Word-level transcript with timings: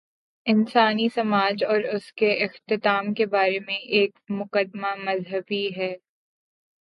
انسانی 0.45 1.07
سماج 1.09 1.63
اور 1.63 1.83
اس 1.93 2.11
کے 2.13 2.31
اختتام 2.45 3.13
کے 3.13 3.25
بارے 3.25 3.59
میں 3.59 3.77
ایک 3.91 4.11
مقدمہ 4.29 4.95
مذہبی 5.03 5.67
ہے۔ 5.77 5.93